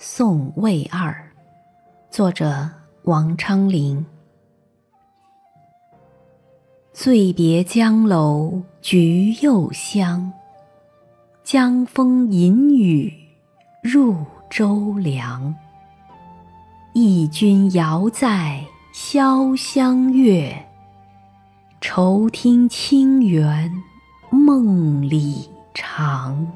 [0.00, 1.28] 送魏二，
[2.08, 2.70] 作者
[3.02, 4.06] 王昌龄。
[6.92, 10.32] 醉别江楼橘又香，
[11.42, 13.12] 江风引雨
[13.82, 14.14] 入
[14.48, 15.52] 舟凉。
[16.92, 20.64] 忆君遥在潇湘月，
[21.80, 23.68] 愁听清猿
[24.30, 26.46] 梦里长。